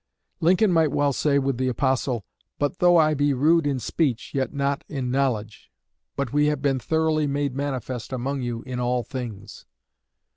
Lincoln 0.39 0.71
might 0.73 0.91
well 0.91 1.13
say 1.13 1.37
with 1.37 1.57
the 1.59 1.67
apostle, 1.67 2.25
'But 2.57 2.79
though 2.79 2.97
I 2.97 3.13
be 3.13 3.35
rude 3.35 3.67
in 3.67 3.77
speech, 3.77 4.31
yet 4.33 4.51
not 4.51 4.83
in 4.89 5.11
knowledge, 5.11 5.71
but 6.15 6.33
we 6.33 6.47
have 6.47 6.59
been 6.63 6.79
thoroughly 6.79 7.27
made 7.27 7.53
manifest 7.53 8.11
among 8.11 8.41
you 8.41 8.63
in 8.63 8.79
all 8.79 9.03
things.' 9.03 9.67